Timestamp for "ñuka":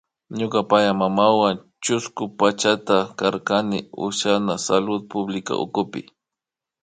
0.37-0.59